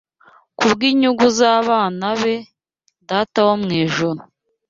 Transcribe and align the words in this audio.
Kubw’inyungu 0.57 1.25
z’abana 1.37 2.07
be, 2.21 2.35
Data 3.09 3.37
wo 3.47 3.53
mu 3.61 3.69
ijuru 3.83 4.21